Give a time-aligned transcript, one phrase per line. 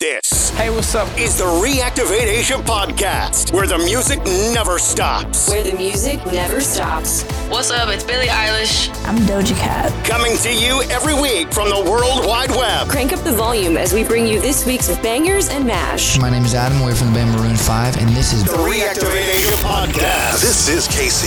[0.00, 1.08] This hey, what's up?
[1.18, 4.20] is the Reactivate Asia podcast, where the music
[4.54, 5.48] never stops.
[5.50, 7.24] where the music never stops.
[7.50, 7.88] What's up?
[7.88, 8.94] It's Billie Eilish.
[9.08, 9.90] I'm Doja Cat.
[10.06, 12.86] Coming to you every week from the World Wide Web.
[12.88, 16.16] Crank up the volume as we bring you this week's bangers and mash.
[16.20, 16.78] My name is Adam.
[16.84, 20.40] We're from the band Maroon 5, and this is The Reactivate Asia podcast.
[20.42, 21.26] This is Casey.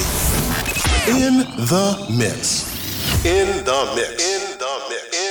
[1.12, 2.72] In the mix.
[3.26, 4.08] In the mix.
[4.08, 4.54] In the mix.
[4.54, 5.31] In the mix.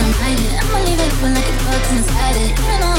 [0.00, 2.93] I'm gonna leave it open like a box inside it.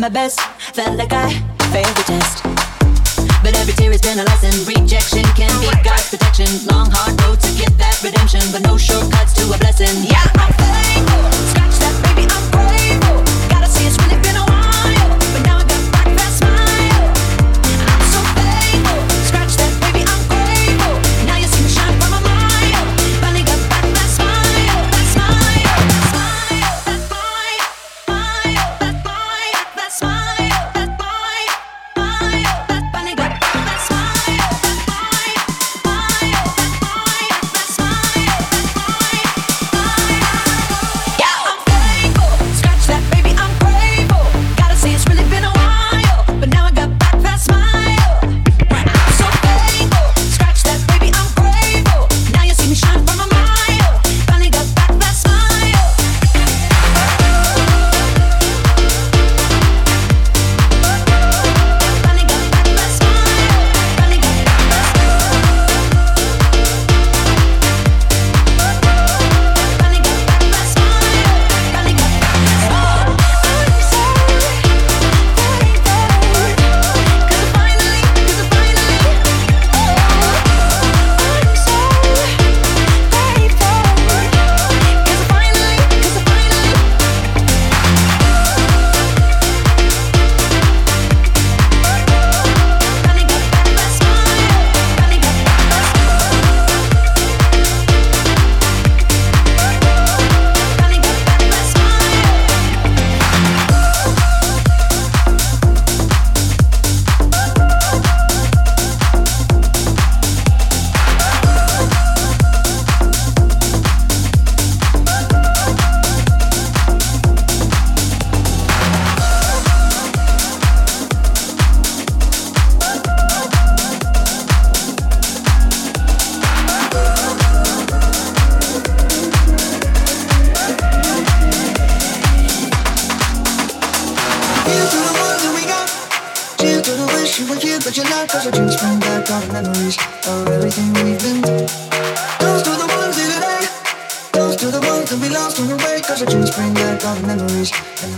[0.00, 0.37] My best.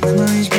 [0.03, 0.50] Memories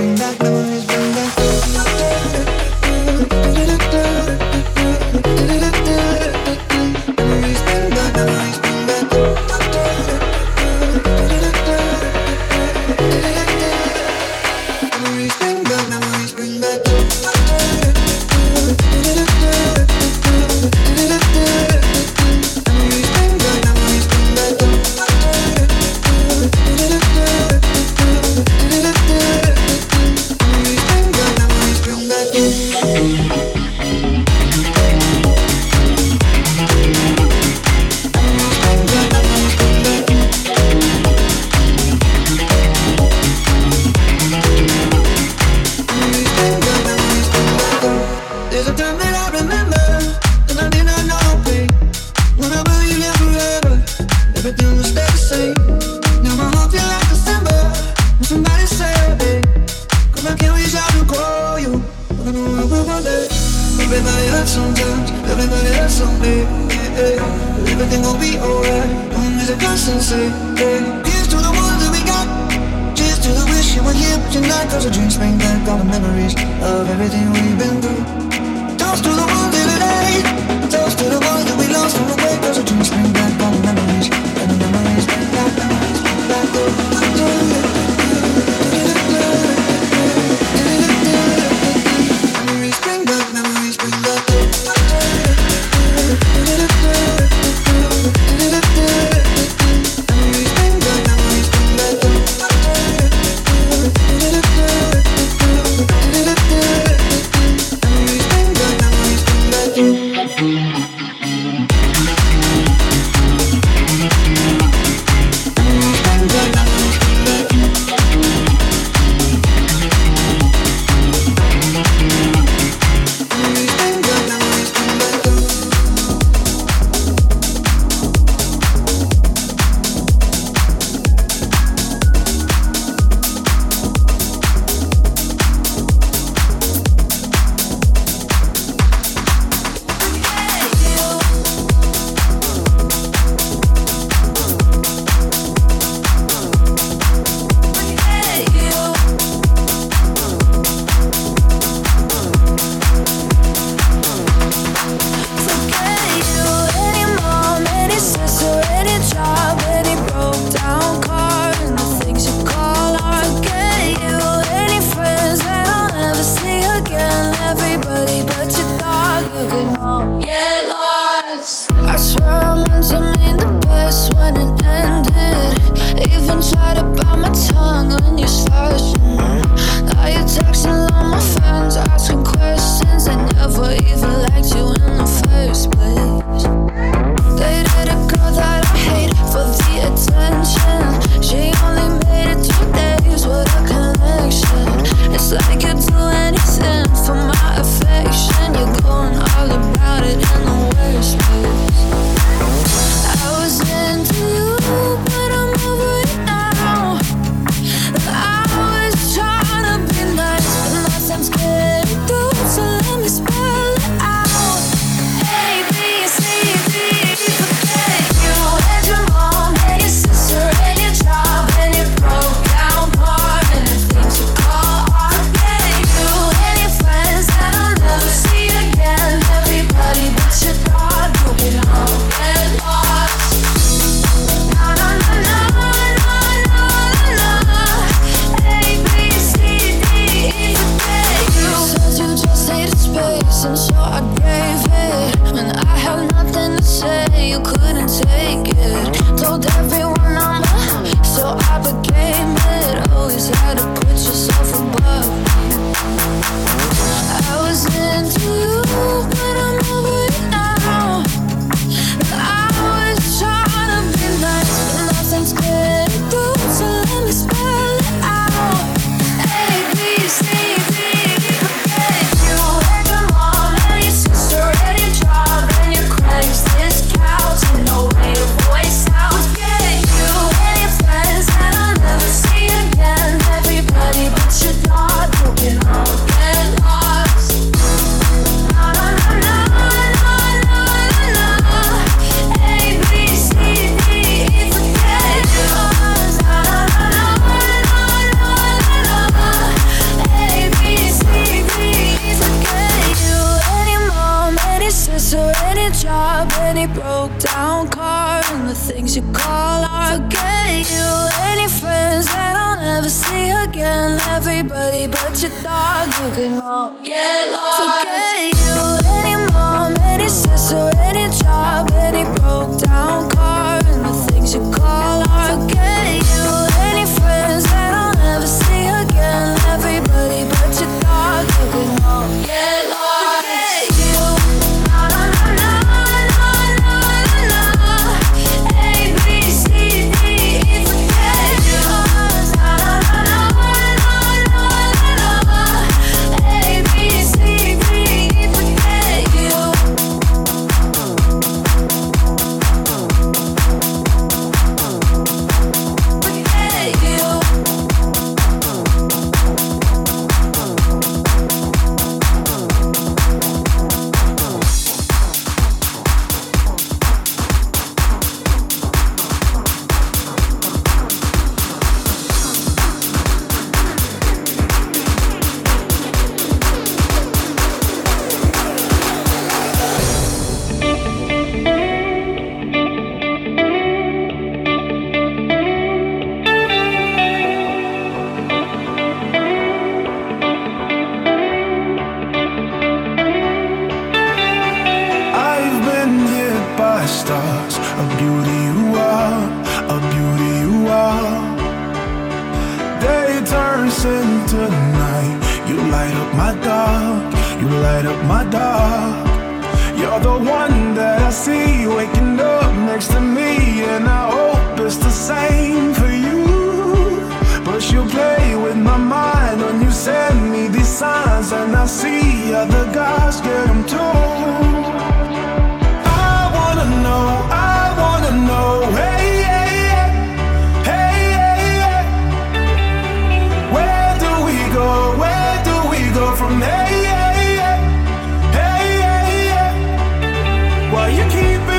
[441.22, 441.51] believe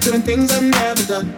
[0.00, 1.34] doing things I've never done.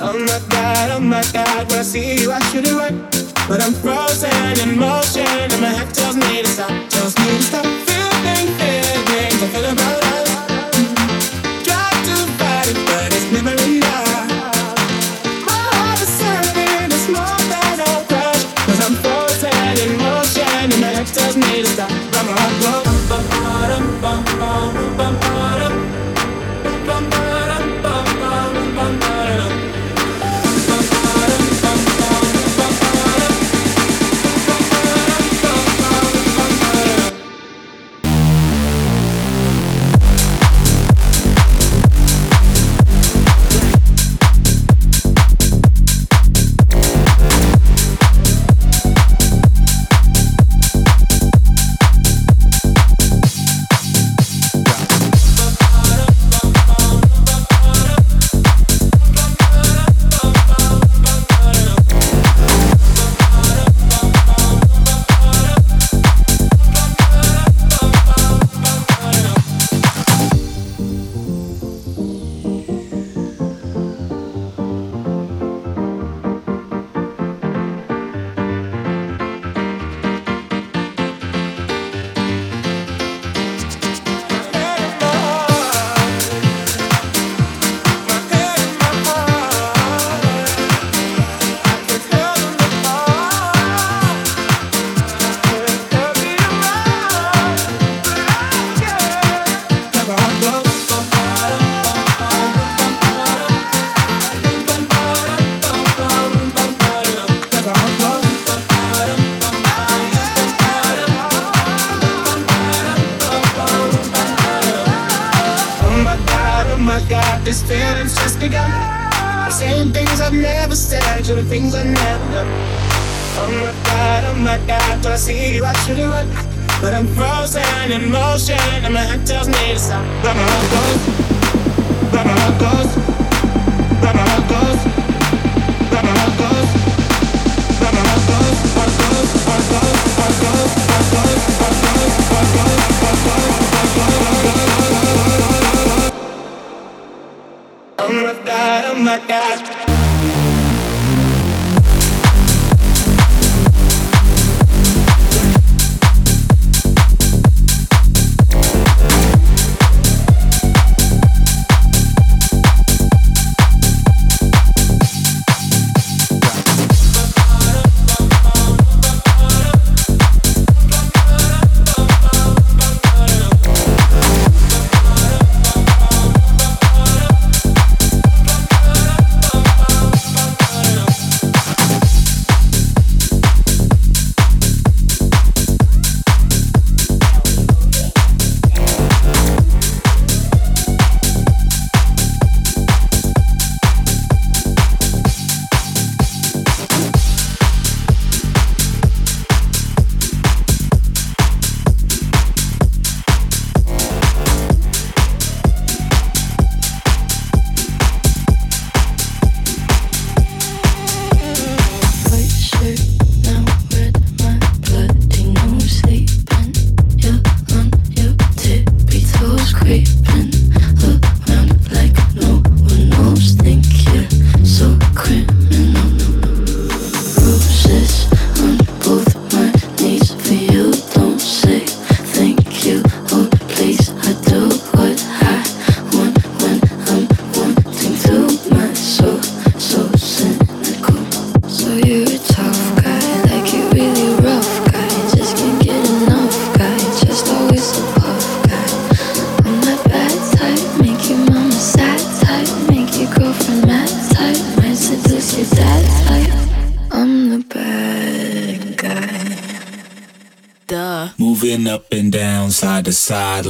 [0.00, 3.08] Oh my god, oh my god, when I see you, I should do run.
[3.48, 7.42] But I'm frozen in motion, and my head tells me to stop, tells me to
[7.42, 7.85] stop.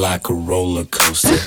[0.06, 1.45] Like a roller coaster.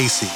[0.00, 0.29] Casey